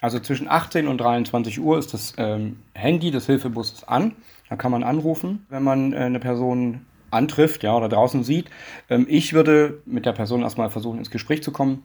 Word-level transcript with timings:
Also 0.00 0.18
zwischen 0.18 0.48
18 0.48 0.88
und 0.88 0.98
23 0.98 1.60
Uhr 1.60 1.78
ist 1.78 1.92
das 1.92 2.14
ähm, 2.16 2.60
Handy 2.74 3.10
des 3.10 3.26
Hilfebusses 3.26 3.86
an. 3.86 4.16
Da 4.48 4.56
kann 4.56 4.72
man 4.72 4.82
anrufen, 4.82 5.46
wenn 5.50 5.62
man 5.62 5.92
äh, 5.92 5.96
eine 5.96 6.20
Person 6.20 6.86
antrifft 7.10 7.62
ja, 7.62 7.76
oder 7.76 7.88
draußen 7.88 8.24
sieht. 8.24 8.50
Ähm, 8.88 9.06
ich 9.08 9.32
würde 9.32 9.82
mit 9.84 10.06
der 10.06 10.12
Person 10.12 10.42
erstmal 10.42 10.70
versuchen, 10.70 10.98
ins 10.98 11.10
Gespräch 11.10 11.42
zu 11.42 11.52
kommen 11.52 11.82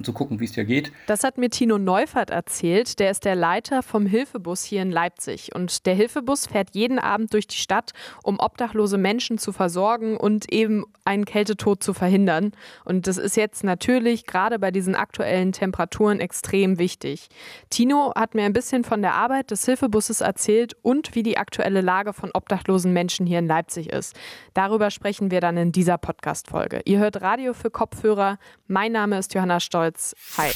und 0.00 0.04
zu 0.04 0.12
gucken, 0.14 0.40
wie 0.40 0.46
es 0.46 0.52
dir 0.52 0.64
geht. 0.64 0.92
Das 1.06 1.24
hat 1.24 1.36
mir 1.36 1.50
Tino 1.50 1.76
Neufert 1.78 2.30
erzählt. 2.30 2.98
Der 2.98 3.10
ist 3.10 3.24
der 3.24 3.34
Leiter 3.34 3.82
vom 3.82 4.06
Hilfebus 4.06 4.64
hier 4.64 4.80
in 4.80 4.90
Leipzig. 4.90 5.54
Und 5.54 5.84
der 5.84 5.94
Hilfebus 5.94 6.46
fährt 6.46 6.70
jeden 6.74 6.98
Abend 6.98 7.34
durch 7.34 7.46
die 7.46 7.56
Stadt, 7.56 7.92
um 8.22 8.40
obdachlose 8.40 8.96
Menschen 8.96 9.36
zu 9.36 9.52
versorgen 9.52 10.16
und 10.16 10.50
eben 10.50 10.86
einen 11.04 11.26
Kältetod 11.26 11.82
zu 11.82 11.92
verhindern. 11.92 12.52
Und 12.84 13.06
das 13.06 13.18
ist 13.18 13.36
jetzt 13.36 13.62
natürlich 13.62 14.24
gerade 14.24 14.58
bei 14.58 14.70
diesen 14.70 14.94
aktuellen 14.94 15.52
Temperaturen 15.52 16.18
extrem 16.20 16.78
wichtig. 16.78 17.28
Tino 17.68 18.12
hat 18.16 18.34
mir 18.34 18.44
ein 18.44 18.52
bisschen 18.54 18.84
von 18.84 19.02
der 19.02 19.14
Arbeit 19.14 19.50
des 19.50 19.66
Hilfebusses 19.66 20.22
erzählt 20.22 20.76
und 20.80 21.14
wie 21.14 21.22
die 21.22 21.36
aktuelle 21.36 21.82
Lage 21.82 22.14
von 22.14 22.30
obdachlosen 22.32 22.92
Menschen 22.94 23.26
hier 23.26 23.40
in 23.40 23.46
Leipzig 23.46 23.90
ist. 23.90 24.16
Darüber 24.54 24.90
sprechen 24.90 25.30
wir 25.30 25.40
dann 25.40 25.58
in 25.58 25.72
dieser 25.72 25.98
Podcast-Folge. 25.98 26.80
Ihr 26.86 27.00
hört 27.00 27.20
Radio 27.20 27.52
für 27.52 27.70
Kopfhörer. 27.70 28.38
Mein 28.66 28.92
Name 28.92 29.18
ist 29.18 29.34
Johanna 29.34 29.60
Stolz. 29.60 29.89
Stolz. 29.90 30.14
Hi. 30.36 30.50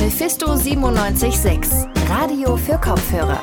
Mephisto 0.00 0.52
97.6, 0.52 2.08
Radio 2.08 2.56
für 2.56 2.78
Kopfhörer. 2.78 3.42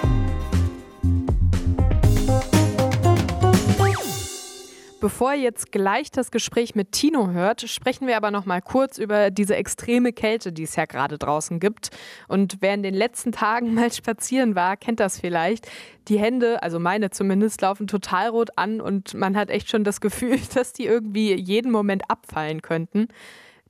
Bevor 4.99 5.33
ihr 5.33 5.41
jetzt 5.41 5.73
gleich 5.73 6.11
das 6.11 6.31
Gespräch 6.31 6.75
mit 6.75 6.93
Tino 6.93 7.31
hört, 7.31 7.69
sprechen 7.69 8.07
wir 8.07 8.15
aber 8.15 8.31
noch 8.31 8.45
mal 8.45 8.61
kurz 8.61 8.97
über 8.97 9.31
diese 9.31 9.57
extreme 9.57 10.13
Kälte, 10.13 10.53
die 10.53 10.63
es 10.63 10.77
ja 10.77 10.85
gerade 10.85 11.17
draußen 11.17 11.59
gibt. 11.59 11.89
Und 12.29 12.57
wer 12.61 12.73
in 12.73 12.83
den 12.83 12.93
letzten 12.93 13.33
Tagen 13.33 13.73
mal 13.75 13.91
spazieren 13.91 14.55
war, 14.55 14.77
kennt 14.77 15.01
das 15.01 15.19
vielleicht. 15.19 15.67
Die 16.07 16.17
Hände, 16.19 16.63
also 16.63 16.79
meine 16.79 17.09
zumindest, 17.09 17.61
laufen 17.61 17.87
total 17.87 18.29
rot 18.29 18.57
an 18.57 18.79
und 18.79 19.13
man 19.13 19.35
hat 19.35 19.49
echt 19.49 19.69
schon 19.69 19.83
das 19.83 19.99
Gefühl, 19.99 20.39
dass 20.53 20.71
die 20.71 20.85
irgendwie 20.85 21.33
jeden 21.33 21.71
Moment 21.71 22.09
abfallen 22.09 22.61
könnten. 22.61 23.09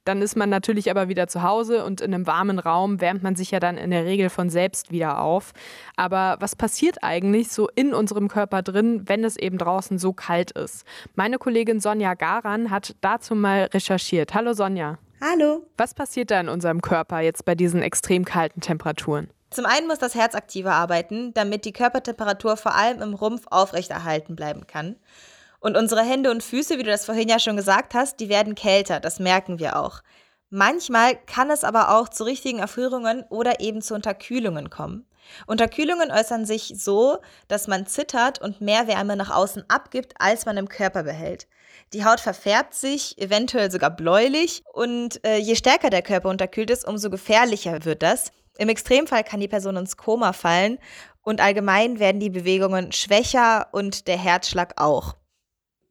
Dann 0.06 0.22
ist 0.22 0.36
man 0.36 0.50
natürlich 0.50 0.92
aber 0.92 1.08
wieder 1.08 1.28
zu 1.28 1.44
Hause 1.44 1.86
und 1.86 2.02
in 2.02 2.14
einem 2.14 2.28
warmen 2.28 2.60
Raum 2.60 3.00
wärmt 3.00 3.24
man 3.24 3.36
sich 3.36 3.52
ja 3.52 3.60
dann 3.60 3.78
in 3.78 3.92
der 3.92 4.06
Regel 4.06 4.30
von 4.30 4.50
selbst 4.50 4.92
wieder 4.92 5.22
auf. 5.22 5.54
Aber 5.96 6.38
was 6.40 6.56
passiert 6.56 7.04
eigentlich 7.04 7.50
so 7.50 7.70
in 7.76 7.94
unserem 7.94 8.28
Körper 8.28 8.62
drin, 8.62 9.04
wenn 9.06 9.24
es 9.24 9.38
eben 9.38 9.58
draußen 9.58 9.98
so 9.98 10.12
kalt 10.12 10.52
ist? 10.52 10.86
Meine 11.16 11.38
Kollegin 11.38 11.80
Sonja 11.80 12.16
Garan 12.16 12.70
hat 12.70 12.96
dazu 13.02 13.34
mal 13.34 13.70
recherchiert. 13.74 14.34
Hallo 14.34 14.54
Sonja. 14.54 14.98
Hallo. 15.22 15.66
Was 15.78 15.94
passiert 15.94 16.32
da 16.32 16.40
in 16.42 16.50
unserem 16.50 16.82
Körper 16.82 17.22
jetzt 17.22 17.46
bei 17.46 17.56
diesen 17.56 17.82
extrem 17.82 18.26
kalten 18.26 18.60
Temperaturen? 18.60 19.30
Zum 19.52 19.66
einen 19.66 19.88
muss 19.88 20.00
das 20.00 20.16
Herz 20.16 20.36
aktiver 20.36 20.74
arbeiten, 20.74 21.34
damit 21.34 21.64
die 21.64 21.72
Körpertemperatur 21.72 22.58
vor 22.58 22.76
allem 22.76 23.02
im 23.02 23.14
Rumpf 23.14 23.44
aufrechterhalten 23.52 24.36
bleiben 24.36 24.68
kann. 24.68 24.98
Und 25.64 25.78
unsere 25.78 26.04
Hände 26.04 26.30
und 26.30 26.44
Füße, 26.44 26.78
wie 26.78 26.84
du 26.84 26.90
das 26.92 27.06
vorhin 27.06 27.30
ja 27.30 27.40
schon 27.40 27.56
gesagt 27.56 27.94
hast, 27.94 28.20
die 28.20 28.28
werden 28.28 28.54
kälter, 28.54 29.00
das 29.00 29.20
merken 29.20 29.60
wir 29.60 29.80
auch. 29.80 30.02
Manchmal 30.50 31.16
kann 31.16 31.50
es 31.50 31.64
aber 31.64 31.98
auch 31.98 32.10
zu 32.10 32.26
richtigen 32.26 32.60
Erfrierungen 32.60 33.24
oder 33.30 33.62
eben 33.62 33.82
zu 33.82 33.96
Unterkühlungen 33.96 34.70
kommen. 34.70 35.08
Unterkühlungen 35.48 36.12
äußern 36.12 36.46
sich 36.46 36.74
so, 36.76 37.20
dass 37.48 37.70
man 37.70 37.86
zittert 37.86 38.42
und 38.42 38.60
mehr 38.60 38.88
Wärme 38.88 39.16
nach 39.16 39.32
außen 39.32 39.64
abgibt, 39.70 40.16
als 40.20 40.46
man 40.46 40.58
im 40.58 40.68
Körper 40.68 41.04
behält. 41.04 41.48
Die 41.94 42.04
Haut 42.04 42.20
verfärbt 42.20 42.74
sich, 42.74 43.18
eventuell 43.18 43.72
sogar 43.72 43.92
bläulich 43.92 44.64
und 44.74 45.26
äh, 45.26 45.38
je 45.38 45.56
stärker 45.56 45.90
der 45.90 46.02
Körper 46.02 46.28
unterkühlt 46.28 46.72
ist, 46.72 46.86
umso 46.86 47.10
gefährlicher 47.10 47.86
wird 47.86 48.04
das. 48.04 48.34
Im 48.58 48.68
Extremfall 48.68 49.24
kann 49.24 49.40
die 49.40 49.48
Person 49.48 49.78
ins 49.78 49.96
Koma 49.96 50.34
fallen 50.34 50.78
und 51.22 51.40
allgemein 51.40 52.00
werden 52.00 52.20
die 52.20 52.30
Bewegungen 52.30 52.92
schwächer 52.92 53.70
und 53.72 54.10
der 54.10 54.18
Herzschlag 54.18 54.74
auch. 54.76 55.16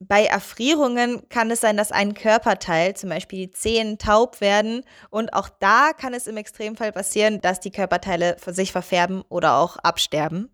Bei 0.08 0.24
Erfrierungen 0.24 1.28
kann 1.28 1.50
es 1.50 1.60
sein, 1.60 1.76
dass 1.76 1.92
ein 1.92 2.14
Körperteil, 2.14 2.94
zum 2.94 3.10
Beispiel 3.10 3.46
die 3.46 3.52
Zehen, 3.52 3.98
taub 3.98 4.40
werden. 4.40 4.82
Und 5.10 5.32
auch 5.32 5.48
da 5.48 5.92
kann 5.92 6.12
es 6.12 6.26
im 6.26 6.36
Extremfall 6.36 6.92
passieren, 6.92 7.40
dass 7.40 7.60
die 7.60 7.70
Körperteile 7.70 8.36
sich 8.46 8.72
verfärben 8.72 9.22
oder 9.28 9.56
auch 9.56 9.76
absterben. 9.76 10.50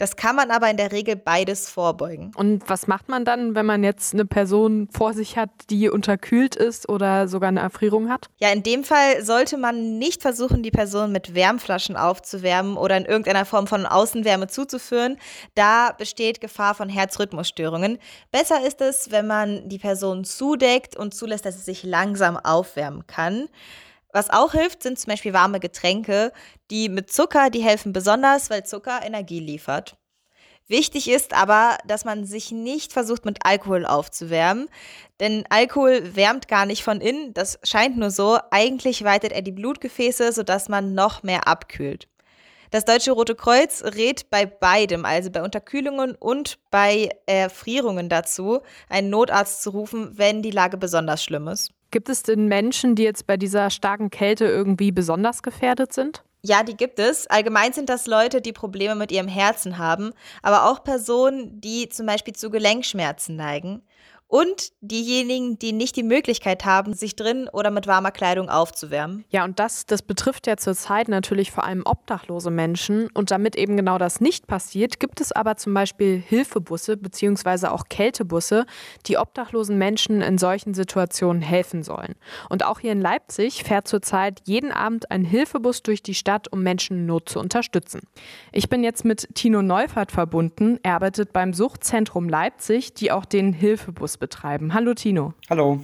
Das 0.00 0.16
kann 0.16 0.34
man 0.34 0.50
aber 0.50 0.70
in 0.70 0.78
der 0.78 0.92
Regel 0.92 1.14
beides 1.14 1.68
vorbeugen. 1.68 2.32
Und 2.34 2.66
was 2.70 2.86
macht 2.86 3.10
man 3.10 3.26
dann, 3.26 3.54
wenn 3.54 3.66
man 3.66 3.84
jetzt 3.84 4.14
eine 4.14 4.24
Person 4.24 4.88
vor 4.90 5.12
sich 5.12 5.36
hat, 5.36 5.50
die 5.68 5.90
unterkühlt 5.90 6.56
ist 6.56 6.88
oder 6.88 7.28
sogar 7.28 7.48
eine 7.48 7.60
Erfrierung 7.60 8.08
hat? 8.08 8.30
Ja, 8.38 8.48
in 8.48 8.62
dem 8.62 8.82
Fall 8.82 9.22
sollte 9.22 9.58
man 9.58 9.98
nicht 9.98 10.22
versuchen, 10.22 10.62
die 10.62 10.70
Person 10.70 11.12
mit 11.12 11.34
Wärmflaschen 11.34 11.98
aufzuwärmen 11.98 12.78
oder 12.78 12.96
in 12.96 13.04
irgendeiner 13.04 13.44
Form 13.44 13.66
von 13.66 13.84
Außenwärme 13.84 14.46
zuzuführen. 14.46 15.18
Da 15.54 15.92
besteht 15.92 16.40
Gefahr 16.40 16.74
von 16.74 16.88
Herzrhythmusstörungen. 16.88 17.98
Besser 18.32 18.66
ist 18.66 18.80
es, 18.80 19.10
wenn 19.10 19.26
man 19.26 19.68
die 19.68 19.78
Person 19.78 20.24
zudeckt 20.24 20.96
und 20.96 21.12
zulässt, 21.12 21.44
dass 21.44 21.58
sie 21.58 21.64
sich 21.64 21.82
langsam 21.82 22.38
aufwärmen 22.38 23.06
kann. 23.06 23.50
Was 24.12 24.30
auch 24.30 24.52
hilft, 24.52 24.82
sind 24.82 24.98
zum 24.98 25.10
Beispiel 25.10 25.32
warme 25.32 25.60
Getränke, 25.60 26.32
die 26.70 26.88
mit 26.88 27.12
Zucker, 27.12 27.50
die 27.50 27.62
helfen 27.62 27.92
besonders, 27.92 28.50
weil 28.50 28.64
Zucker 28.64 29.00
Energie 29.04 29.40
liefert. 29.40 29.96
Wichtig 30.70 31.10
ist 31.10 31.34
aber, 31.34 31.78
dass 31.84 32.04
man 32.04 32.24
sich 32.24 32.52
nicht 32.52 32.92
versucht, 32.92 33.24
mit 33.24 33.38
Alkohol 33.44 33.84
aufzuwärmen, 33.84 34.68
denn 35.18 35.44
Alkohol 35.50 36.14
wärmt 36.14 36.46
gar 36.46 36.64
nicht 36.64 36.84
von 36.84 37.00
innen, 37.00 37.34
das 37.34 37.58
scheint 37.64 37.98
nur 37.98 38.12
so. 38.12 38.38
Eigentlich 38.52 39.02
weitet 39.02 39.32
er 39.32 39.42
die 39.42 39.50
Blutgefäße, 39.50 40.32
sodass 40.32 40.68
man 40.68 40.94
noch 40.94 41.24
mehr 41.24 41.48
abkühlt. 41.48 42.08
Das 42.70 42.84
Deutsche 42.84 43.10
Rote 43.10 43.34
Kreuz 43.34 43.82
rät 43.82 44.30
bei 44.30 44.46
beidem, 44.46 45.04
also 45.04 45.32
bei 45.32 45.42
Unterkühlungen 45.42 46.14
und 46.14 46.60
bei 46.70 47.08
Erfrierungen 47.26 48.08
dazu, 48.08 48.60
einen 48.88 49.10
Notarzt 49.10 49.62
zu 49.62 49.70
rufen, 49.70 50.16
wenn 50.18 50.40
die 50.40 50.52
Lage 50.52 50.76
besonders 50.76 51.24
schlimm 51.24 51.48
ist. 51.48 51.72
Gibt 51.90 52.08
es 52.08 52.22
denn 52.22 52.46
Menschen, 52.46 52.94
die 52.94 53.02
jetzt 53.02 53.26
bei 53.26 53.36
dieser 53.36 53.70
starken 53.70 54.10
Kälte 54.10 54.44
irgendwie 54.44 54.92
besonders 54.92 55.42
gefährdet 55.42 55.92
sind? 55.92 56.22
Ja, 56.42 56.62
die 56.62 56.76
gibt 56.76 56.98
es. 56.98 57.26
Allgemein 57.26 57.72
sind 57.72 57.88
das 57.88 58.06
Leute, 58.06 58.40
die 58.40 58.52
Probleme 58.52 58.94
mit 58.94 59.12
ihrem 59.12 59.28
Herzen 59.28 59.76
haben, 59.76 60.12
aber 60.42 60.70
auch 60.70 60.82
Personen, 60.84 61.60
die 61.60 61.88
zum 61.88 62.06
Beispiel 62.06 62.34
zu 62.34 62.48
Gelenkschmerzen 62.48 63.36
neigen 63.36 63.82
und 64.30 64.70
diejenigen, 64.80 65.58
die 65.58 65.72
nicht 65.72 65.96
die 65.96 66.04
Möglichkeit 66.04 66.64
haben, 66.64 66.94
sich 66.94 67.16
drin 67.16 67.48
oder 67.52 67.72
mit 67.72 67.88
warmer 67.88 68.12
Kleidung 68.12 68.48
aufzuwärmen. 68.48 69.24
Ja, 69.30 69.44
und 69.44 69.58
das, 69.58 69.86
das 69.86 70.02
betrifft 70.02 70.46
ja 70.46 70.56
zurzeit 70.56 71.08
natürlich 71.08 71.50
vor 71.50 71.64
allem 71.64 71.82
obdachlose 71.84 72.52
Menschen. 72.52 73.08
Und 73.12 73.32
damit 73.32 73.56
eben 73.56 73.76
genau 73.76 73.98
das 73.98 74.20
nicht 74.20 74.46
passiert, 74.46 75.00
gibt 75.00 75.20
es 75.20 75.32
aber 75.32 75.56
zum 75.56 75.74
Beispiel 75.74 76.16
Hilfebusse 76.16 76.96
bzw. 76.96 77.66
auch 77.66 77.88
Kältebusse, 77.88 78.66
die 79.06 79.18
obdachlosen 79.18 79.76
Menschen 79.76 80.20
in 80.20 80.38
solchen 80.38 80.74
Situationen 80.74 81.42
helfen 81.42 81.82
sollen. 81.82 82.14
Und 82.48 82.64
auch 82.64 82.78
hier 82.78 82.92
in 82.92 83.00
Leipzig 83.00 83.64
fährt 83.64 83.88
zurzeit 83.88 84.42
jeden 84.44 84.70
Abend 84.70 85.10
ein 85.10 85.24
Hilfebus 85.24 85.82
durch 85.82 86.04
die 86.04 86.14
Stadt, 86.14 86.46
um 86.52 86.62
Menschen 86.62 86.98
in 86.98 87.06
Not 87.06 87.28
zu 87.28 87.40
unterstützen. 87.40 88.02
Ich 88.52 88.68
bin 88.68 88.84
jetzt 88.84 89.04
mit 89.04 89.28
Tino 89.34 89.60
Neufert 89.60 90.12
verbunden. 90.12 90.78
Er 90.84 90.94
arbeitet 90.94 91.32
beim 91.32 91.52
Suchtzentrum 91.52 92.28
Leipzig, 92.28 92.94
die 92.94 93.10
auch 93.10 93.24
den 93.24 93.52
Hilfebus 93.52 94.19
betreiben. 94.20 94.72
Hallo 94.72 94.94
Tino. 94.94 95.34
Hallo. 95.50 95.80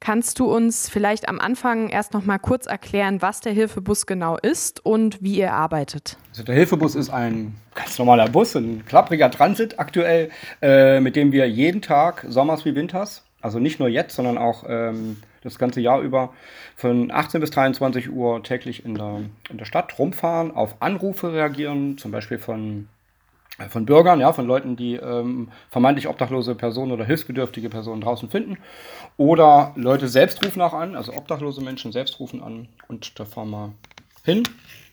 Kannst 0.00 0.38
du 0.38 0.44
uns 0.46 0.88
vielleicht 0.88 1.28
am 1.28 1.40
Anfang 1.40 1.88
erst 1.88 2.14
noch 2.14 2.24
mal 2.24 2.38
kurz 2.38 2.66
erklären, 2.66 3.20
was 3.20 3.40
der 3.40 3.52
Hilfebus 3.52 4.06
genau 4.06 4.36
ist 4.36 4.84
und 4.86 5.20
wie 5.20 5.38
ihr 5.38 5.52
arbeitet? 5.52 6.16
Also 6.30 6.44
der 6.44 6.54
Hilfebus 6.54 6.94
ist 6.94 7.10
ein 7.10 7.56
ganz 7.74 7.98
normaler 7.98 8.28
Bus, 8.28 8.54
ein 8.54 8.84
klappriger 8.86 9.28
Transit 9.30 9.80
aktuell, 9.80 10.30
äh, 10.62 11.00
mit 11.00 11.16
dem 11.16 11.32
wir 11.32 11.48
jeden 11.48 11.82
Tag, 11.82 12.24
sommers 12.28 12.64
wie 12.64 12.76
winters, 12.76 13.24
also 13.40 13.58
nicht 13.58 13.80
nur 13.80 13.88
jetzt, 13.88 14.14
sondern 14.14 14.38
auch 14.38 14.64
ähm, 14.68 15.16
das 15.42 15.58
ganze 15.58 15.80
Jahr 15.80 16.00
über, 16.00 16.32
von 16.76 17.10
18 17.10 17.40
bis 17.40 17.50
23 17.50 18.10
Uhr 18.10 18.42
täglich 18.44 18.84
in 18.84 18.94
der, 18.94 19.22
in 19.50 19.58
der 19.58 19.64
Stadt 19.64 19.98
rumfahren, 19.98 20.52
auf 20.52 20.76
Anrufe 20.80 21.32
reagieren, 21.32 21.98
zum 21.98 22.12
Beispiel 22.12 22.38
von 22.38 22.88
von 23.68 23.86
Bürgern, 23.86 24.20
ja, 24.20 24.32
von 24.32 24.46
Leuten, 24.46 24.76
die 24.76 24.94
ähm, 24.94 25.48
vermeintlich 25.70 26.08
obdachlose 26.08 26.54
Personen 26.54 26.92
oder 26.92 27.04
hilfsbedürftige 27.04 27.68
Personen 27.68 28.00
draußen 28.00 28.30
finden. 28.30 28.58
Oder 29.16 29.72
Leute 29.74 30.08
selbst 30.08 30.44
rufen 30.44 30.62
auch 30.62 30.74
an, 30.74 30.94
also 30.94 31.12
obdachlose 31.12 31.60
Menschen 31.60 31.90
selbst 31.90 32.20
rufen 32.20 32.40
an. 32.42 32.68
Und 32.86 33.18
da 33.18 33.24
fahren 33.24 33.50
wir 33.50 33.72
hin, 34.24 34.44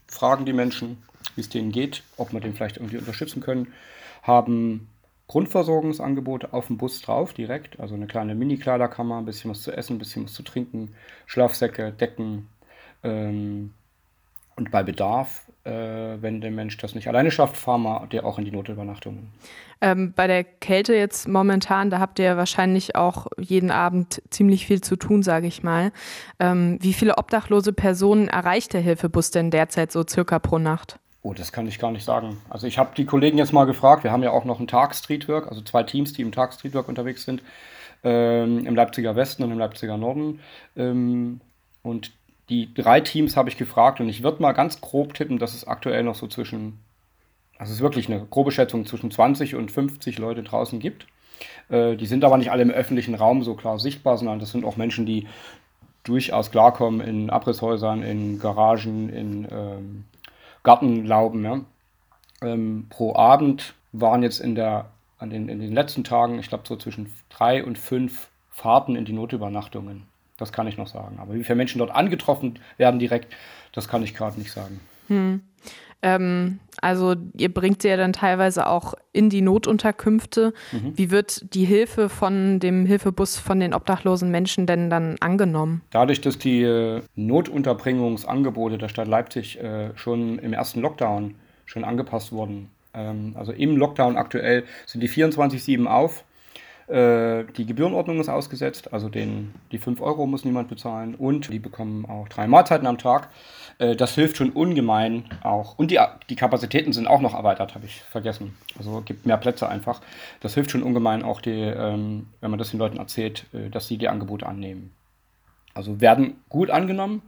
fragen 0.08 0.46
die 0.46 0.54
Menschen, 0.54 1.04
wie 1.36 1.42
es 1.42 1.50
denen 1.50 1.72
geht, 1.72 2.02
ob 2.18 2.34
wir 2.34 2.40
den 2.40 2.56
vielleicht 2.56 2.78
irgendwie 2.78 2.98
unterstützen 2.98 3.42
können. 3.42 3.74
Haben 4.24 4.88
Grundversorgungsangebote 5.28 6.54
auf 6.54 6.68
dem 6.68 6.78
Bus 6.78 7.02
drauf, 7.02 7.34
direkt. 7.34 7.80
Also 7.80 7.94
eine 7.94 8.08
kleine 8.08 8.34
Mini-Kleiderkammer, 8.34 9.18
ein 9.18 9.26
bisschen 9.26 9.52
was 9.52 9.62
zu 9.62 9.72
essen, 9.72 9.96
ein 9.96 10.00
bisschen 10.00 10.26
was 10.26 10.34
zu 10.34 10.44
trinken, 10.44 10.96
Schlafsäcke, 11.28 11.92
Decken, 11.92 12.48
ähm, 13.04 13.74
Und 14.56 14.72
bei 14.72 14.84
Bedarf, 14.84 15.46
äh, 15.66 15.72
wenn 15.72 16.40
der 16.40 16.52
Mensch 16.52 16.78
das 16.78 16.96
nicht 16.96 17.08
alleine 17.08 17.30
schafft, 17.30 17.58
fahren 17.58 17.84
wir 17.84 18.08
der 18.08 18.26
auch 18.26 18.40
in 18.40 18.46
die 18.46 18.52
Notübernachtungen. 18.52 19.32
Ähm, 19.82 20.14
bei 20.16 20.28
der 20.28 20.44
Kälte 20.44 20.96
jetzt 20.96 21.28
momentan, 21.28 21.90
da 21.90 22.00
habt 22.00 22.20
ihr 22.20 22.26
ja 22.26 22.38
wahrscheinlich 22.38 22.96
auch 22.96 23.28
jeden 23.38 23.70
Abend 23.70 24.22
ziemlich 24.30 24.66
viel 24.66 24.80
zu 24.80 24.96
tun, 24.96 25.24
sage 25.24 25.48
ich 25.48 25.64
mal. 25.64 25.92
Ähm, 26.40 26.78
wie 26.82 26.94
viele 26.94 27.18
obdachlose 27.18 27.74
Personen 27.74 28.30
erreicht 28.30 28.74
der 28.74 28.82
Hilfebus 28.82 29.32
denn 29.32 29.52
derzeit 29.52 29.92
so 29.92 30.04
circa 30.08 30.40
pro 30.40 30.58
Nacht? 30.58 31.00
Oh, 31.22 31.34
das 31.34 31.52
kann 31.52 31.68
ich 31.68 31.80
gar 31.80 31.92
nicht 31.92 32.06
sagen. 32.06 32.38
Also 32.50 32.68
ich 32.68 32.78
habe 32.78 32.92
die 32.96 33.06
Kollegen 33.06 33.38
jetzt 33.38 33.52
mal 33.52 33.66
gefragt. 33.66 34.04
Wir 34.04 34.12
haben 34.12 34.24
ja 34.24 34.32
auch 34.32 34.46
noch 34.46 34.60
einen 34.60 34.68
Tag 34.68 34.96
Streetwork, 34.96 35.48
also 35.48 35.62
zwei 35.62 35.84
Teams, 35.84 36.14
die 36.14 36.22
im 36.22 36.32
Tag 36.32 36.54
Streetwork 36.54 36.88
unterwegs 36.88 37.24
sind, 37.26 37.42
ähm, 38.04 38.66
im 38.66 38.76
Leipziger 38.76 39.16
Westen 39.16 39.44
und 39.44 39.52
im 39.52 39.58
Leipziger 39.58 39.98
Norden. 39.98 40.40
Ähm, 40.78 41.42
und 41.82 42.12
die 42.50 42.74
drei 42.74 43.02
Teams 43.02 43.36
habe 43.36 43.50
ich 43.50 43.58
gefragt 43.58 44.00
und 44.00 44.10
ich 44.10 44.24
würde 44.24 44.42
mal 44.42 44.52
ganz 44.52 44.82
grob 44.82 45.14
tippen, 45.14 45.40
dass 45.40 45.54
es 45.54 45.68
aktuell 45.68 46.04
noch 46.04 46.16
so 46.16 46.28
zwischen, 46.28 46.80
also 47.58 47.72
es 47.72 47.78
ist 47.78 47.84
wirklich 47.84 48.10
eine 48.10 48.26
grobe 48.26 48.52
Schätzung, 48.52 48.86
zwischen 48.86 49.12
20 49.12 49.56
und 49.56 49.72
50 49.72 50.20
Leute 50.20 50.44
draußen 50.44 50.80
gibt. 50.80 51.08
Äh, 51.70 51.96
die 51.96 52.06
sind 52.06 52.24
aber 52.24 52.38
nicht 52.38 52.52
alle 52.52 52.62
im 52.62 52.72
öffentlichen 52.72 53.16
Raum 53.16 53.44
so 53.44 53.56
klar 53.56 53.80
sichtbar, 53.80 54.18
sondern 54.18 54.40
das 54.40 54.52
sind 54.52 54.66
auch 54.66 54.78
Menschen, 54.78 55.06
die 55.06 55.28
durchaus 56.04 56.52
klarkommen 56.52 57.02
in 57.02 57.30
Abrisshäusern, 57.30 58.04
in 58.04 58.40
Garagen, 58.40 59.10
in 59.10 59.48
ähm, 59.52 60.06
Gartenlauben. 60.64 61.44
Ja. 61.44 61.62
Ähm, 62.42 62.86
pro 62.90 63.16
Abend 63.16 63.74
waren 63.92 64.22
jetzt 64.22 64.40
in, 64.40 64.54
der, 64.54 64.92
an 65.18 65.32
den, 65.32 65.50
in 65.50 65.60
den 65.60 65.74
letzten 65.74 66.04
Tagen, 66.04 66.38
ich 66.38 66.50
glaube, 66.50 66.66
so 66.68 66.76
zwischen 66.76 67.12
drei 67.30 67.64
und 67.64 67.80
fünf 67.80 68.30
Fahrten 68.52 68.96
in 68.96 69.06
die 69.06 69.14
Notübernachtungen. 69.14 70.04
Das 70.38 70.52
kann 70.52 70.68
ich 70.68 70.78
noch 70.78 70.88
sagen. 70.88 71.18
Aber 71.20 71.34
wie 71.34 71.44
viele 71.44 71.56
Menschen 71.56 71.80
dort 71.80 71.92
angetroffen 71.92 72.60
werden 72.78 73.00
direkt, 73.00 73.34
das 73.72 73.88
kann 73.88 74.04
ich 74.04 74.14
gerade 74.14 74.38
nicht 74.40 74.52
sagen. 74.52 74.80
Hm. 75.08 75.42
Ähm, 76.02 76.60
also 76.82 77.16
ihr 77.36 77.52
bringt 77.54 77.82
sie 77.82 77.88
ja 77.88 77.98
dann 77.98 78.14
teilweise 78.14 78.68
auch 78.68 78.94
in 79.12 79.30
die 79.30 79.42
Notunterkünfte. 79.42 80.54
Mhm. 80.72 80.94
Wie 80.96 81.10
wird 81.10 81.54
die 81.56 81.66
Hilfe 81.66 82.10
von 82.10 82.60
dem 82.60 82.86
Hilfebus 82.86 83.38
von 83.38 83.60
den 83.60 83.74
obdachlosen 83.74 84.30
Menschen 84.30 84.68
denn 84.68 84.90
dann 84.90 85.16
angenommen? 85.20 85.82
Dadurch, 85.90 86.22
dass 86.22 86.38
die 86.38 86.62
äh, 86.62 87.02
Notunterbringungsangebote 87.16 88.78
der 88.78 88.90
Stadt 88.90 89.08
Leipzig 89.08 89.60
äh, 89.60 89.98
schon 89.98 90.38
im 90.40 90.54
ersten 90.54 90.82
Lockdown 90.82 91.36
schon 91.66 91.84
angepasst 91.84 92.32
wurden. 92.32 92.70
Ähm, 92.94 93.34
also 93.36 93.52
im 93.52 93.76
Lockdown 93.76 94.18
aktuell 94.18 94.66
sind 94.86 95.02
die 95.02 95.10
24-7 95.10 95.86
auf. 95.88 96.24
Äh, 96.88 97.46
die 97.58 97.66
Gebührenordnung 97.66 98.20
ist 98.20 98.30
ausgesetzt, 98.30 98.94
also 98.94 99.10
den, 99.10 99.56
die 99.72 99.80
5 99.80 100.02
Euro 100.02 100.28
muss 100.28 100.46
niemand 100.46 100.68
bezahlen 100.68 101.16
und 101.16 101.52
die 101.52 101.60
bekommen 101.60 102.06
auch 102.06 102.28
drei 102.30 102.48
Mahlzeiten 102.48 102.86
am 102.86 103.00
Tag. 103.00 103.30
Äh, 103.80 103.96
das 103.96 104.14
hilft 104.14 104.38
schon 104.38 104.52
ungemein 104.52 105.26
auch. 105.44 105.80
Und 105.80 105.90
die, 105.90 106.00
die 106.30 106.36
Kapazitäten 106.36 106.94
sind 106.94 107.08
auch 107.08 107.22
noch 107.22 107.34
erweitert, 107.34 107.74
habe 107.74 107.86
ich 107.86 108.02
vergessen. 108.02 108.56
Also 108.78 109.02
gibt 109.04 109.26
mehr 109.26 109.38
Plätze 109.38 109.68
einfach. 109.68 110.02
Das 110.42 110.54
hilft 110.54 110.72
schon 110.72 110.84
ungemein 110.84 111.24
auch, 111.24 111.42
die, 111.42 111.52
ähm, 111.52 112.28
wenn 112.42 112.52
man 112.52 112.60
das 112.60 112.70
den 112.70 112.80
Leuten 112.80 112.98
erzählt, 112.98 113.48
äh, 113.54 113.70
dass 113.70 113.88
sie 113.88 113.98
die 113.98 114.08
Angebote 114.10 114.46
annehmen. 114.46 114.94
Also 115.74 116.00
werden 116.02 116.36
gut 116.50 116.70
angenommen 116.70 117.24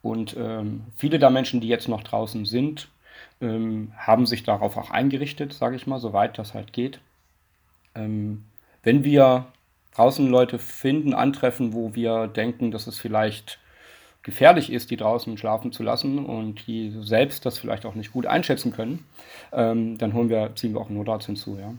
und 0.00 0.36
ähm, 0.36 0.84
viele 0.96 1.18
der 1.18 1.30
Menschen, 1.30 1.60
die 1.60 1.68
jetzt 1.68 1.88
noch 1.88 2.02
draußen 2.02 2.46
sind, 2.46 2.88
ähm, 3.40 3.92
haben 3.96 4.26
sich 4.26 4.42
darauf 4.42 4.76
auch 4.76 4.90
eingerichtet, 4.90 5.52
sage 5.52 5.76
ich 5.76 5.86
mal, 5.86 6.00
soweit 6.00 6.38
das 6.38 6.54
halt 6.54 6.72
geht. 6.72 7.00
Ähm, 7.94 8.44
wenn 8.82 9.04
wir 9.04 9.46
draußen 9.94 10.26
Leute 10.28 10.58
finden, 10.58 11.14
antreffen, 11.14 11.72
wo 11.72 11.94
wir 11.94 12.26
denken, 12.26 12.70
dass 12.70 12.86
es 12.86 12.98
vielleicht 12.98 13.58
gefährlich 14.22 14.72
ist, 14.72 14.90
die 14.90 14.96
draußen 14.96 15.36
schlafen 15.36 15.72
zu 15.72 15.82
lassen 15.82 16.24
und 16.24 16.66
die 16.66 16.94
selbst 17.02 17.44
das 17.44 17.58
vielleicht 17.58 17.84
auch 17.84 17.94
nicht 17.94 18.12
gut 18.12 18.26
einschätzen 18.26 18.72
können, 18.72 19.04
ähm, 19.52 19.98
dann 19.98 20.12
holen 20.12 20.28
wir, 20.28 20.52
ziehen 20.54 20.74
wir 20.74 20.80
auch 20.80 20.88
einen 20.88 20.98
Notarzt 20.98 21.26
hinzu, 21.26 21.58
ja. 21.60 21.74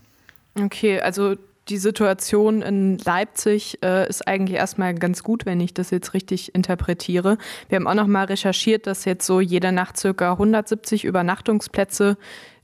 Okay, 0.63 0.99
also 0.99 1.35
die 1.69 1.77
Situation 1.77 2.61
in 2.61 2.97
Leipzig 2.97 3.79
äh, 3.81 4.07
ist 4.09 4.27
eigentlich 4.27 4.57
erstmal 4.57 4.93
ganz 4.93 5.23
gut, 5.23 5.45
wenn 5.45 5.61
ich 5.61 5.73
das 5.73 5.91
jetzt 5.91 6.13
richtig 6.13 6.53
interpretiere. 6.53 7.37
Wir 7.69 7.77
haben 7.77 7.87
auch 7.87 7.93
noch 7.93 8.07
mal 8.07 8.25
recherchiert, 8.25 8.85
dass 8.85 9.05
jetzt 9.05 9.25
so 9.25 9.39
jede 9.39 9.71
Nacht 9.71 9.97
circa 9.97 10.33
170 10.33 11.05
Übernachtungsplätze 11.05 12.17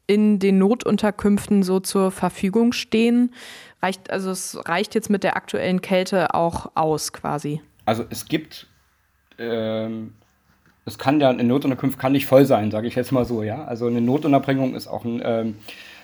in 0.10 0.40
den 0.40 0.58
Notunterkünften 0.58 1.62
so 1.62 1.80
zur 1.80 2.10
Verfügung 2.10 2.74
stehen. 2.74 3.32
Reicht, 3.80 4.10
also 4.10 4.32
es 4.32 4.58
reicht 4.68 4.96
jetzt 4.96 5.12
mit 5.12 5.24
der 5.24 5.36
aktuellen 5.38 5.82
Kälte 5.82 6.34
auch 6.34 6.72
aus 6.74 7.14
quasi. 7.14 7.62
Also 7.86 8.06
es 8.10 8.26
gibt, 8.26 8.66
ähm, 9.38 10.16
es 10.86 10.98
kann 10.98 11.22
ja, 11.22 11.30
eine 11.30 11.44
Notunterkunft 11.44 12.00
kann 12.00 12.14
nicht 12.14 12.26
voll 12.26 12.46
sein, 12.46 12.72
sage 12.72 12.88
ich 12.88 12.96
jetzt 12.96 13.12
mal 13.12 13.24
so, 13.24 13.44
ja. 13.44 13.66
Also 13.66 13.86
eine 13.86 14.02
Notunterbringung 14.02 14.74
ist 14.74 14.88
auch 14.88 15.06
ein, 15.06 15.22
ähm, 15.24 15.58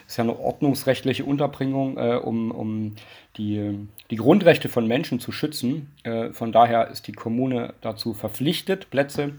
ist 0.08 0.18
ja 0.18 0.24
eine 0.24 0.38
ordnungsrechtliche 0.38 1.25
Unterbringung, 1.25 1.98
äh, 1.98 2.18
um, 2.18 2.51
um 2.51 2.96
die, 3.38 3.88
die 4.12 4.16
Grundrechte 4.18 4.69
von 4.69 4.88
Menschen 4.88 5.19
zu 5.19 5.31
schützen. 5.31 5.92
Äh, 6.04 6.31
von 6.31 6.51
daher 6.51 6.90
ist 6.90 7.08
die 7.08 7.13
Kommune 7.13 7.74
dazu 7.81 8.13
verpflichtet, 8.13 8.92
Plätze 8.92 9.31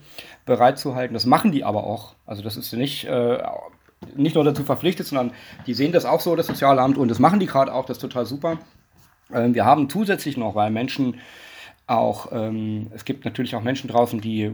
bereitzuhalten. 0.45 1.15
Das 1.15 1.25
machen 1.25 1.53
die 1.53 1.63
aber 1.63 1.85
auch. 1.85 2.17
Also 2.27 2.43
das 2.43 2.57
ist 2.57 2.73
nicht 2.73 3.05
äh, 3.05 3.39
nicht 4.17 4.35
nur 4.35 4.45
dazu 4.45 4.65
verpflichtet, 4.65 5.07
sondern 5.07 5.33
die 5.67 5.75
sehen 5.75 5.93
das 5.93 6.05
auch 6.05 6.21
so, 6.21 6.37
das 6.37 6.47
Sozialamt, 6.47 6.99
und 6.99 7.09
das 7.09 7.19
machen 7.19 7.41
die 7.41 7.47
gerade 7.47 7.73
auch, 7.73 7.85
das 7.85 7.99
ist 7.99 8.03
total 8.03 8.27
super. 8.27 8.59
Ähm, 9.33 9.55
wir 9.55 9.65
haben 9.65 9.89
zusätzlich 9.89 10.37
noch, 10.37 10.55
weil 10.55 10.71
Menschen 10.71 11.17
auch, 11.87 12.33
ähm, 12.33 12.89
es 12.95 13.05
gibt 13.05 13.25
natürlich 13.25 13.55
auch 13.55 13.63
Menschen 13.63 13.89
draußen, 13.89 14.21
die, 14.21 14.53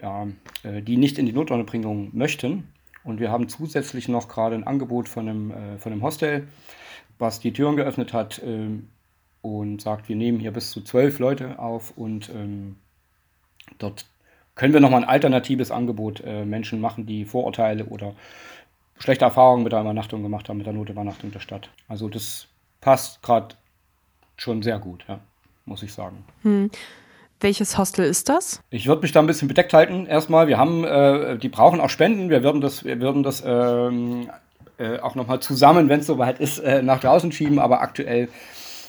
ja, 0.00 0.28
äh, 0.62 0.82
die 0.82 0.96
nicht 0.96 1.18
in 1.18 1.26
die 1.26 1.32
Notunterbringung 1.32 2.10
möchten. 2.12 2.68
Und 3.04 3.20
wir 3.20 3.30
haben 3.30 3.48
zusätzlich 3.48 4.08
noch 4.08 4.28
gerade 4.28 4.54
ein 4.54 4.66
Angebot 4.66 5.08
von 5.08 5.28
einem, 5.28 5.50
äh, 5.50 5.78
von 5.78 5.92
einem 5.92 6.02
Hostel, 6.02 6.46
was 7.18 7.40
die 7.40 7.52
Türen 7.52 7.76
geöffnet 7.76 8.12
hat 8.12 8.40
äh, 8.40 8.68
und 9.42 9.80
sagt, 9.80 10.08
wir 10.08 10.16
nehmen 10.16 10.38
hier 10.38 10.52
bis 10.52 10.70
zu 10.70 10.82
zwölf 10.82 11.18
Leute 11.18 11.58
auf 11.58 11.96
und 11.96 12.30
ähm, 12.30 12.76
dort 13.78 14.06
können 14.54 14.72
wir 14.72 14.80
nochmal 14.80 15.02
ein 15.02 15.08
alternatives 15.08 15.70
Angebot 15.70 16.20
äh, 16.20 16.44
Menschen 16.44 16.80
machen, 16.80 17.06
die 17.06 17.24
Vorurteile 17.24 17.86
oder 17.86 18.14
schlechte 18.98 19.24
Erfahrungen 19.24 19.62
mit 19.62 19.72
der 19.72 19.80
Übernachtung 19.80 20.22
gemacht 20.22 20.48
haben, 20.48 20.58
mit 20.58 20.66
der 20.66 20.74
Notübernachtung 20.74 21.30
der 21.30 21.40
Stadt. 21.40 21.70
Also 21.88 22.08
das 22.08 22.46
passt 22.80 23.22
gerade 23.22 23.54
schon 24.36 24.62
sehr 24.62 24.78
gut, 24.78 25.04
ja, 25.08 25.20
muss 25.64 25.82
ich 25.82 25.92
sagen. 25.92 26.24
Hm. 26.42 26.70
Welches 27.40 27.78
Hostel 27.78 28.04
ist 28.04 28.28
das? 28.28 28.60
Ich 28.70 28.88
würde 28.88 29.02
mich 29.02 29.12
da 29.12 29.20
ein 29.20 29.26
bisschen 29.26 29.46
bedeckt 29.46 29.72
halten. 29.72 30.06
Erstmal, 30.06 30.48
wir 30.48 30.58
haben, 30.58 30.82
äh, 30.82 31.38
die 31.38 31.48
brauchen 31.48 31.80
auch 31.80 31.90
Spenden. 31.90 32.30
Wir 32.30 32.42
würden 32.42 32.60
das, 32.60 32.84
wir 32.84 33.00
würden 33.00 33.22
das 33.22 33.44
ähm, 33.46 34.28
äh, 34.76 34.98
auch 34.98 35.14
nochmal 35.14 35.38
zusammen, 35.38 35.88
wenn 35.88 36.00
es 36.00 36.06
soweit 36.06 36.40
ist, 36.40 36.58
äh, 36.58 36.82
nach 36.82 36.98
draußen 36.98 37.30
schieben. 37.30 37.60
Aber 37.60 37.80
aktuell 37.80 38.28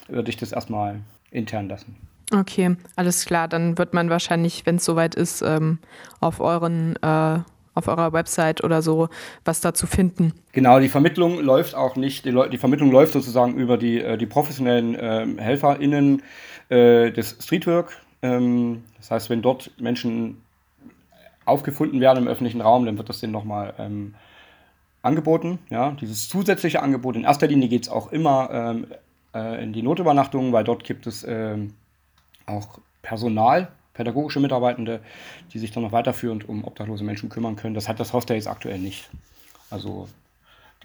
würde 0.08 0.30
ich 0.32 0.38
das 0.38 0.52
erstmal 0.52 1.02
intern 1.30 1.70
lassen. 1.70 1.96
Okay, 2.34 2.76
alles 2.96 3.26
klar. 3.26 3.48
Dann 3.48 3.78
wird 3.78 3.94
man 3.94 4.10
wahrscheinlich, 4.10 4.66
wenn 4.66 4.78
es 4.78 4.86
soweit 4.86 5.14
ist, 5.14 5.44
ähm, 5.44 5.78
auf 6.20 6.40
euren 6.40 6.96
äh, 7.04 7.40
auf 7.74 7.88
eurer 7.88 8.14
Website 8.14 8.64
oder 8.64 8.82
so 8.82 9.10
was 9.46 9.62
dazu 9.62 9.88
finden. 9.88 10.34
Genau, 10.52 10.80
die 10.80 10.90
Vermittlung 10.90 11.40
läuft 11.42 11.76
auch 11.76 11.96
nicht, 11.96 12.26
die, 12.26 12.38
die 12.52 12.58
Vermittlung 12.58 12.92
läuft 12.92 13.14
sozusagen 13.14 13.56
über 13.56 13.78
die, 13.78 14.02
äh, 14.02 14.18
die 14.18 14.26
professionellen 14.26 14.96
äh, 14.96 15.28
HelferInnen 15.38 16.22
äh, 16.70 17.12
des 17.12 17.38
Streetwork. 17.42 17.98
Ähm, 18.22 18.84
das 18.98 19.12
heißt, 19.12 19.30
wenn 19.30 19.42
dort 19.42 19.72
Menschen 19.80 20.42
aufgefunden 21.46 22.00
werden 22.00 22.20
im 22.20 22.28
öffentlichen 22.28 22.62
Raum, 22.62 22.86
dann 22.86 22.98
wird 22.98 23.10
das 23.10 23.20
denen 23.20 23.34
nochmal 23.34 23.74
ähm, 23.80 24.14
angeboten. 25.02 25.60
Ja, 25.70 25.92
dieses 25.92 26.30
zusätzliche 26.30 26.82
Angebot. 26.82 27.16
In 27.16 27.24
erster 27.24 27.48
Linie 27.48 27.70
geht 27.70 27.84
es 27.84 27.90
auch 27.90 28.12
immer 28.12 28.50
ähm, 28.52 28.88
äh, 29.34 29.64
in 29.64 29.74
die 29.74 29.82
Notübernachtung, 29.82 30.54
weil 30.54 30.64
dort 30.64 30.84
gibt 30.84 31.08
es 31.08 31.26
ähm, 31.28 31.74
auch 32.46 32.80
Personal, 33.02 33.70
pädagogische 34.00 34.40
Mitarbeitende, 34.40 35.02
die 35.52 35.60
sich 35.60 35.72
dann 35.72 35.84
noch 35.84 35.92
weiterführend 35.92 36.48
um 36.48 36.64
obdachlose 36.64 37.04
Menschen 37.04 37.28
kümmern 37.28 37.58
können. 37.58 37.76
Das 37.76 37.90
hat 37.90 38.00
das 38.00 38.14
Hostel 38.14 38.38
jetzt 38.38 38.48
aktuell 38.48 38.80
nicht. 38.80 39.10
Also 39.70 40.08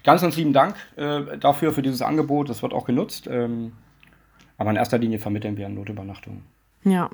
ganz, 0.03 0.21
ganz 0.21 0.35
lieben 0.35 0.51
Dank 0.51 0.75
äh, 0.97 1.37
dafür, 1.37 1.71
für 1.71 1.81
dieses 1.81 2.01
Angebot. 2.01 2.49
Das 2.49 2.61
wird 2.61 2.73
auch 2.73 2.85
genutzt. 2.85 3.27
Ähm, 3.27 3.71
aber 4.57 4.71
in 4.71 4.75
erster 4.75 4.97
Linie 4.97 5.17
vermitteln 5.19 5.55
wir 5.55 5.69
Notübernachtungen. 5.69 6.43
Ja, 6.83 7.09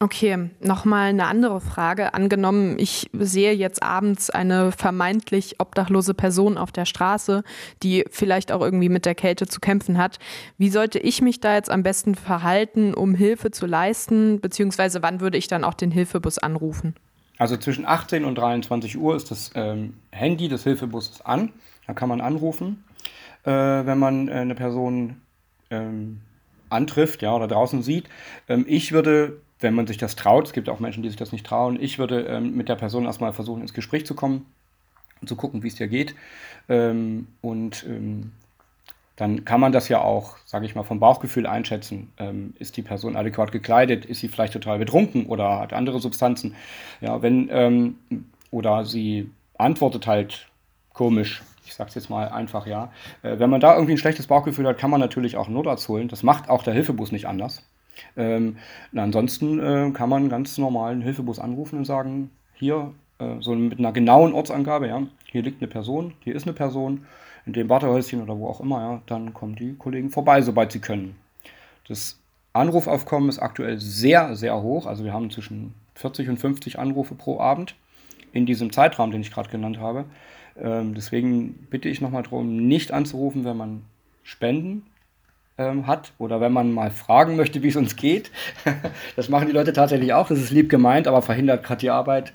Okay, 0.00 0.50
nochmal 0.60 1.10
eine 1.10 1.26
andere 1.26 1.60
Frage. 1.60 2.14
Angenommen, 2.14 2.78
ich 2.78 3.08
sehe 3.12 3.52
jetzt 3.52 3.82
abends 3.82 4.28
eine 4.28 4.72
vermeintlich 4.72 5.60
obdachlose 5.60 6.14
Person 6.14 6.58
auf 6.58 6.72
der 6.72 6.84
Straße, 6.84 7.44
die 7.82 8.04
vielleicht 8.10 8.50
auch 8.50 8.60
irgendwie 8.60 8.88
mit 8.88 9.06
der 9.06 9.14
Kälte 9.14 9.46
zu 9.46 9.60
kämpfen 9.60 9.96
hat. 9.96 10.18
Wie 10.58 10.68
sollte 10.68 10.98
ich 10.98 11.22
mich 11.22 11.40
da 11.40 11.54
jetzt 11.54 11.70
am 11.70 11.82
besten 11.82 12.16
verhalten, 12.16 12.92
um 12.92 13.14
Hilfe 13.14 13.50
zu 13.50 13.66
leisten? 13.66 14.40
Beziehungsweise 14.40 15.02
wann 15.02 15.20
würde 15.20 15.38
ich 15.38 15.46
dann 15.46 15.64
auch 15.64 15.74
den 15.74 15.92
Hilfebus 15.92 16.38
anrufen? 16.38 16.94
Also 17.38 17.56
zwischen 17.56 17.86
18 17.86 18.24
und 18.24 18.36
23 18.36 18.98
Uhr 18.98 19.16
ist 19.16 19.30
das 19.30 19.52
ähm, 19.54 19.94
Handy 20.10 20.48
des 20.48 20.64
Hilfebusses 20.64 21.20
an. 21.22 21.52
Da 21.86 21.94
kann 21.94 22.08
man 22.08 22.20
anrufen, 22.20 22.84
äh, 23.44 23.50
wenn 23.50 23.98
man 23.98 24.28
äh, 24.28 24.32
eine 24.32 24.54
Person 24.54 25.20
ähm, 25.70 26.20
antrifft 26.68 27.22
ja, 27.22 27.34
oder 27.34 27.48
draußen 27.48 27.82
sieht. 27.82 28.08
Ähm, 28.48 28.64
ich 28.68 28.92
würde 28.92 29.40
wenn 29.64 29.74
man 29.74 29.88
sich 29.88 29.96
das 29.96 30.14
traut, 30.14 30.46
es 30.46 30.52
gibt 30.52 30.68
auch 30.68 30.78
Menschen, 30.78 31.02
die 31.02 31.08
sich 31.08 31.18
das 31.18 31.32
nicht 31.32 31.46
trauen, 31.46 31.80
ich 31.80 31.98
würde 31.98 32.20
ähm, 32.26 32.54
mit 32.54 32.68
der 32.68 32.76
Person 32.76 33.06
erstmal 33.06 33.32
versuchen, 33.32 33.62
ins 33.62 33.72
Gespräch 33.72 34.04
zu 34.06 34.14
kommen 34.14 34.46
und 35.20 35.26
zu 35.26 35.36
gucken, 35.36 35.62
wie 35.62 35.68
es 35.68 35.74
dir 35.74 35.88
geht. 35.88 36.14
Ähm, 36.68 37.28
und 37.40 37.84
ähm, 37.88 38.32
dann 39.16 39.44
kann 39.44 39.60
man 39.60 39.72
das 39.72 39.88
ja 39.88 40.02
auch, 40.02 40.36
sage 40.44 40.66
ich 40.66 40.74
mal, 40.74 40.82
vom 40.82 41.00
Bauchgefühl 41.00 41.46
einschätzen. 41.46 42.12
Ähm, 42.18 42.52
ist 42.58 42.76
die 42.76 42.82
Person 42.82 43.16
adäquat 43.16 43.52
gekleidet? 43.52 44.04
Ist 44.04 44.20
sie 44.20 44.28
vielleicht 44.28 44.52
total 44.52 44.78
betrunken 44.78 45.26
oder 45.26 45.60
hat 45.60 45.72
andere 45.72 45.98
Substanzen? 45.98 46.54
Ja, 47.00 47.22
wenn, 47.22 47.48
ähm, 47.50 47.98
oder 48.50 48.84
sie 48.84 49.30
antwortet 49.56 50.06
halt 50.06 50.48
komisch. 50.92 51.42
Ich 51.64 51.74
sage 51.74 51.88
es 51.88 51.94
jetzt 51.94 52.10
mal 52.10 52.28
einfach, 52.28 52.66
ja. 52.66 52.92
Äh, 53.22 53.38
wenn 53.38 53.48
man 53.48 53.60
da 53.60 53.74
irgendwie 53.74 53.94
ein 53.94 53.98
schlechtes 53.98 54.26
Bauchgefühl 54.26 54.66
hat, 54.66 54.76
kann 54.76 54.90
man 54.90 55.00
natürlich 55.00 55.38
auch 55.38 55.48
Notarzt 55.48 55.88
holen. 55.88 56.08
Das 56.08 56.22
macht 56.22 56.50
auch 56.50 56.62
der 56.62 56.74
Hilfebus 56.74 57.12
nicht 57.12 57.26
anders. 57.26 57.62
Ähm, 58.16 58.56
ansonsten 58.94 59.58
äh, 59.58 59.90
kann 59.92 60.08
man 60.08 60.28
ganz 60.28 60.58
normalen 60.58 61.02
Hilfebus 61.02 61.38
anrufen 61.38 61.78
und 61.78 61.84
sagen, 61.84 62.30
hier, 62.54 62.92
äh, 63.18 63.36
so 63.40 63.54
mit 63.54 63.78
einer 63.78 63.92
genauen 63.92 64.32
Ortsangabe, 64.32 64.88
ja, 64.88 65.02
hier 65.30 65.42
liegt 65.42 65.60
eine 65.60 65.68
Person, 65.68 66.14
hier 66.20 66.34
ist 66.34 66.46
eine 66.46 66.52
Person, 66.54 67.06
in 67.46 67.52
dem 67.52 67.68
Wartehäuschen 67.68 68.22
oder 68.22 68.38
wo 68.38 68.48
auch 68.48 68.60
immer, 68.60 68.80
ja, 68.80 69.02
dann 69.06 69.34
kommen 69.34 69.56
die 69.56 69.74
Kollegen 69.74 70.10
vorbei, 70.10 70.40
sobald 70.40 70.72
sie 70.72 70.80
können. 70.80 71.16
Das 71.88 72.18
Anrufaufkommen 72.54 73.28
ist 73.28 73.40
aktuell 73.40 73.78
sehr, 73.78 74.36
sehr 74.36 74.62
hoch. 74.62 74.86
Also 74.86 75.04
wir 75.04 75.12
haben 75.12 75.30
zwischen 75.30 75.74
40 75.96 76.28
und 76.28 76.38
50 76.38 76.78
Anrufe 76.78 77.14
pro 77.14 77.40
Abend 77.40 77.74
in 78.32 78.46
diesem 78.46 78.72
Zeitraum, 78.72 79.10
den 79.10 79.20
ich 79.20 79.30
gerade 79.30 79.50
genannt 79.50 79.78
habe. 79.78 80.04
Ähm, 80.56 80.94
deswegen 80.94 81.66
bitte 81.68 81.88
ich 81.88 82.00
nochmal 82.00 82.22
darum, 82.22 82.68
nicht 82.68 82.92
anzurufen, 82.92 83.44
wenn 83.44 83.56
man 83.56 83.82
Spenden 84.22 84.86
ähm, 85.58 85.86
hat 85.86 86.12
oder 86.18 86.40
wenn 86.40 86.52
man 86.52 86.72
mal 86.72 86.90
fragen 86.90 87.36
möchte, 87.36 87.62
wie 87.62 87.68
es 87.68 87.76
uns 87.76 87.96
geht. 87.96 88.30
das 89.16 89.28
machen 89.28 89.46
die 89.46 89.52
Leute 89.52 89.72
tatsächlich 89.72 90.12
auch. 90.12 90.28
Das 90.28 90.38
ist 90.38 90.50
lieb 90.50 90.68
gemeint, 90.68 91.06
aber 91.06 91.22
verhindert 91.22 91.64
gerade 91.64 91.80
die 91.80 91.90
Arbeit. 91.90 92.32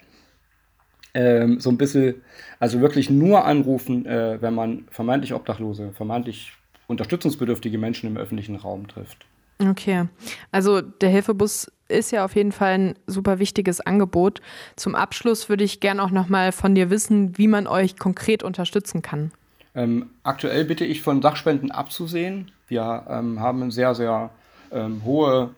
Ähm, 1.13 1.59
so 1.59 1.69
ein 1.69 1.77
bisschen, 1.77 2.21
also 2.59 2.81
wirklich 2.81 3.09
nur 3.09 3.45
anrufen, 3.45 4.05
äh, 4.05 4.41
wenn 4.41 4.53
man 4.53 4.85
vermeintlich 4.91 5.33
Obdachlose, 5.33 5.91
vermeintlich 5.93 6.53
unterstützungsbedürftige 6.87 7.77
Menschen 7.77 8.07
im 8.07 8.17
öffentlichen 8.17 8.55
Raum 8.55 8.87
trifft. 8.87 9.25
Okay, 9.61 10.07
also 10.51 10.79
der 10.79 11.09
Hilfebus 11.09 11.71
ist 11.89 12.11
ja 12.11 12.23
auf 12.23 12.35
jeden 12.35 12.53
Fall 12.53 12.73
ein 12.73 12.95
super 13.07 13.39
wichtiges 13.39 13.81
Angebot. 13.81 14.41
Zum 14.77 14.95
Abschluss 14.95 15.49
würde 15.49 15.65
ich 15.65 15.81
gerne 15.81 16.01
auch 16.01 16.11
noch 16.11 16.29
mal 16.29 16.51
von 16.51 16.75
dir 16.75 16.89
wissen, 16.89 17.37
wie 17.37 17.47
man 17.47 17.67
euch 17.67 17.97
konkret 17.97 18.43
unterstützen 18.43 19.01
kann. 19.01 19.31
Ähm, 19.75 20.11
aktuell 20.23 20.63
bitte 20.65 20.85
ich 20.85 21.01
von 21.01 21.21
Sachspenden 21.21 21.71
abzusehen. 21.71 22.51
Wir 22.69 23.05
ähm, 23.09 23.39
haben 23.39 23.63
ein 23.63 23.71
sehr, 23.71 23.93
sehr 23.95 24.29
ähm, 24.71 25.01
hohe, 25.03 25.49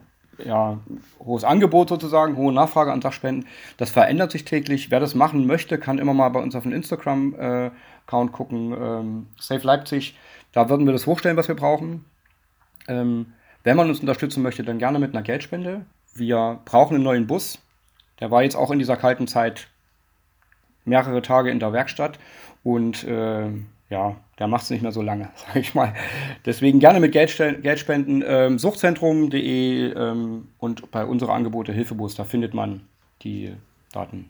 ja, 0.44 0.80
hohes 1.20 1.44
Angebot 1.44 1.89
sozusagen, 1.89 2.36
hohe 2.36 2.53
Nachfrage 2.53 2.91
an 2.91 3.01
Sachspenden. 3.01 3.48
Das 3.77 3.91
verändert 3.91 4.32
sich 4.32 4.46
täglich. 4.46 4.89
Wer 4.89 5.00
das 5.00 5.13
machen 5.13 5.46
möchte, 5.46 5.77
kann 5.77 6.00
immer 6.00 6.13
mal 6.13 6.30
bei 6.30 6.39
uns 6.39 6.56
auf 6.56 6.63
den 6.63 6.72
Instagram-Account 6.72 8.30
äh, 8.30 8.34
gucken, 8.34 8.74
ähm, 8.74 9.27
Safe 9.39 9.65
Leipzig. 9.65 10.18
Da 10.53 10.70
würden 10.70 10.86
wir 10.86 10.94
das 10.94 11.06
hochstellen, 11.06 11.38
was 11.38 11.48
wir 11.48 11.56
brauchen. 11.56 12.06
Ähm, 12.88 13.34
wenn 13.63 13.77
man 13.77 13.89
uns 13.89 14.00
unterstützen 14.00 14.41
möchte, 14.41 14.63
dann 14.63 14.80
gerne 14.80 15.00
mit 15.00 15.13
einer 15.13 15.22
Geldspende. 15.22 15.86
Wir 16.15 16.60
brauchen 16.65 16.96
einen 16.96 17.03
neuen 17.03 17.27
Bus. 17.27 17.60
Der 18.20 18.32
war 18.32 18.44
jetzt 18.44 18.56
auch 18.56 18.72
in 18.72 18.80
dieser 18.80 18.98
kalten 18.98 19.27
Zeit 19.27 19.68
mehrere 20.86 21.22
Tage 21.22 21.51
in 21.51 21.60
der 21.60 21.74
Werkstatt 21.74 22.20
und 22.63 23.03
äh, 23.03 23.50
ja, 23.91 24.15
der 24.39 24.48
macht 24.48 24.63
es 24.63 24.69
nicht 24.71 24.81
mehr 24.81 24.93
so 24.93 25.01
lange, 25.01 25.29
sage 25.36 25.60
ich 25.60 25.75
mal. 25.75 25.93
Deswegen 26.45 26.79
gerne 26.79 27.00
mit 27.00 27.12
Geld, 27.12 27.38
Geld 27.38 27.79
spenden. 27.79 28.24
Ähm, 28.25 28.57
Suchtzentrum.de 28.57 29.91
ähm, 29.93 30.48
und 30.57 30.89
bei 30.89 31.05
unserer 31.05 31.33
Angebote 31.33 31.74
Hilfebus, 31.74 32.15
da 32.15 32.24
findet 32.24 32.55
man 32.55 32.88
die 33.21 33.53
Daten. 33.91 34.29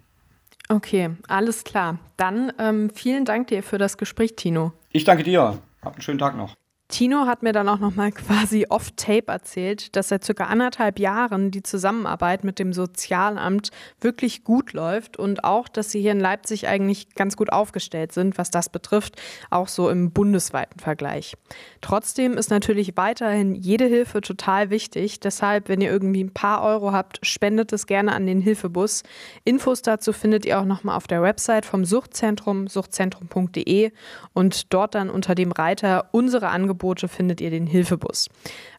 Okay, 0.67 1.11
alles 1.27 1.63
klar. 1.63 1.99
Dann 2.17 2.51
ähm, 2.57 2.89
vielen 2.93 3.23
Dank 3.23 3.47
dir 3.47 3.61
für 3.61 3.77
das 3.77 3.97
Gespräch, 3.97 4.35
Tino. 4.35 4.73
Ich 4.91 5.03
danke 5.03 5.23
dir. 5.23 5.59
Habt 5.81 5.95
einen 5.95 6.01
schönen 6.01 6.19
Tag 6.19 6.35
noch. 6.35 6.55
Tino 6.91 7.25
hat 7.25 7.41
mir 7.41 7.53
dann 7.53 7.69
auch 7.69 7.79
noch 7.79 7.95
mal 7.95 8.12
quasi 8.12 8.67
off-tape 8.69 9.27
erzählt, 9.27 9.95
dass 9.95 10.10
seit 10.10 10.25
circa 10.25 10.43
anderthalb 10.43 11.00
Jahren 11.00 11.50
die 11.50 11.63
Zusammenarbeit 11.63 12.43
mit 12.43 12.60
dem 12.60 12.74
Sozialamt 12.74 13.71
wirklich 14.01 14.43
gut 14.43 14.74
läuft 14.74 15.17
und 15.17 15.45
auch, 15.45 15.69
dass 15.69 15.91
sie 15.91 16.01
hier 16.01 16.12
in 16.12 16.19
Leipzig 16.19 16.67
eigentlich 16.67 17.15
ganz 17.15 17.38
gut 17.38 17.51
aufgestellt 17.51 18.12
sind, 18.12 18.38
was 18.38 18.51
das 18.51 18.69
betrifft, 18.69 19.15
auch 19.50 19.69
so 19.69 19.89
im 19.89 20.12
bundesweiten 20.12 20.79
Vergleich. 20.79 21.36
Trotzdem 21.79 22.33
ist 22.33 22.51
natürlich 22.51 22.98
weiterhin 22.98 23.55
jede 23.55 23.86
Hilfe 23.86 24.19
total 24.19 24.69
wichtig. 24.69 25.21
Deshalb, 25.21 25.69
wenn 25.69 25.79
ihr 25.79 25.89
irgendwie 25.89 26.24
ein 26.24 26.33
paar 26.33 26.62
Euro 26.62 26.91
habt, 26.91 27.25
spendet 27.25 27.71
es 27.71 27.88
gerne 27.88 28.12
an 28.12 28.27
den 28.27 28.41
Hilfebus. 28.41 29.03
Infos 29.45 29.81
dazu 29.81 30.12
findet 30.12 30.45
ihr 30.45 30.60
auch 30.60 30.65
noch 30.65 30.83
mal 30.83 30.98
auf 30.98 31.07
der 31.07 31.21
Website 31.21 31.65
vom 31.65 31.86
Suchtzentrum, 31.86 32.67
suchtzentrum.de 32.67 33.91
und 34.33 34.74
dort 34.74 34.93
dann 34.93 35.10
unter 35.10 35.36
dem 35.36 35.53
Reiter 35.53 36.10
unsere 36.12 36.50
Angebote 36.50 36.80
Angebote 36.81 37.07
findet 37.07 37.41
ihr 37.41 37.51
den 37.51 37.67
Hilfebus. 37.67 38.27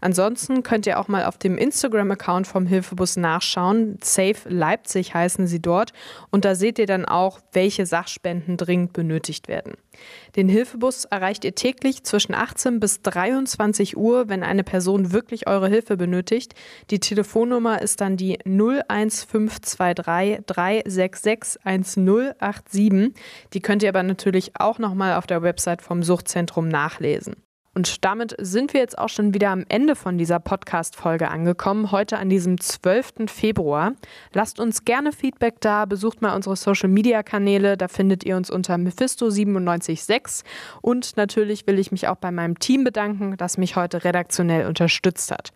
Ansonsten 0.01 0.65
könnt 0.65 0.87
ihr 0.87 0.99
auch 0.99 1.07
mal 1.07 1.25
auf 1.25 1.39
dem 1.39 1.57
Instagram-Account 1.57 2.49
vom 2.49 2.67
Hilfebus 2.67 3.17
nachschauen. 3.17 3.97
Safe 4.03 4.49
Leipzig 4.49 5.15
heißen 5.15 5.47
sie 5.47 5.63
dort. 5.63 5.93
Und 6.31 6.45
da 6.45 6.57
seht 6.57 6.81
ihr 6.81 6.87
dann 6.87 7.05
auch, 7.05 7.39
welche 7.53 7.87
Sachspenden 7.87 8.57
dringend 8.57 8.93
benötigt 8.93 9.47
werden. 9.47 9.75
Den 10.35 10.49
Hilfebus 10.49 11.05
erreicht 11.05 11.45
ihr 11.45 11.55
täglich 11.55 12.03
zwischen 12.03 12.35
18 12.35 12.81
bis 12.81 13.03
23 13.03 13.97
Uhr, 13.97 14.29
wenn 14.29 14.43
eine 14.43 14.65
Person 14.65 15.13
wirklich 15.13 15.47
eure 15.47 15.69
Hilfe 15.69 15.97
benötigt. 15.97 16.55
Die 16.91 16.99
Telefonnummer 16.99 17.81
ist 17.81 18.01
dann 18.01 18.17
die 18.17 18.39
01523 18.45 20.45
366 20.47 21.65
1087. 21.65 23.15
Die 23.53 23.61
könnt 23.61 23.85
ihr 23.85 23.91
aber 23.91 24.03
natürlich 24.03 24.53
auch 24.59 24.81
nochmal 24.81 25.15
auf 25.15 25.29
der 25.29 25.43
Website 25.43 25.83
vom 25.83 26.03
Suchtzentrum 26.03 26.69
nachlesen. 26.69 27.37
Und 27.75 28.05
damit 28.05 28.35
sind 28.39 28.75
wir 28.75 28.81
jetzt 28.81 28.99
auch 28.99 29.09
schon 29.09 29.33
wieder 29.33 29.51
am 29.51 29.65
Ende 29.69 29.97
von 29.97 30.19
dieser 30.19 30.39
Podcast-Folge 30.41 31.29
angekommen, 31.29 31.91
heute 31.91 32.19
an 32.19 32.29
diesem 32.29 32.61
12. 32.61 33.29
Februar. 33.29 33.93
Lasst 34.35 34.61
uns 34.61 34.85
gerne 34.85 35.11
Feedback 35.13 35.61
da, 35.61 35.87
besucht 35.87 36.21
mal 36.21 36.35
unsere 36.37 36.55
Social-Media-Kanäle, 36.55 37.79
da 37.79 37.89
findet 37.89 38.25
ihr 38.25 38.37
uns 38.37 38.51
unter 38.51 38.75
Mephisto976. 38.75 40.45
Und 40.83 41.17
natürlich 41.17 41.67
will 41.67 41.79
ich 41.79 41.91
mich 41.93 42.09
auch 42.09 42.17
bei 42.17 42.31
meinem 42.31 42.59
Team 42.59 42.85
bedanken, 42.85 43.37
das 43.39 43.57
mich 43.57 43.75
heute 43.75 44.05
redaktionell 44.05 44.67
unterstützt 44.67 45.31
hat. 45.31 45.53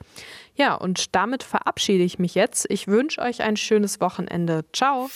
Ja, 0.55 0.75
und 0.75 1.15
damit 1.15 1.43
verabschiede 1.43 2.05
ich 2.05 2.19
mich 2.19 2.35
jetzt. 2.35 2.67
Ich 2.71 2.89
wünsche 2.89 3.21
euch 3.21 3.43
ein 3.43 3.59
schönes 3.59 4.01
Wochenende. 4.01 4.65
Ciao. 4.73 5.11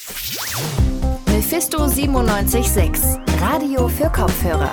Mephisto 1.25 1.79
976, 1.79 3.17
Radio 3.41 3.87
für 3.87 4.11
Kopfhörer. 4.11 4.71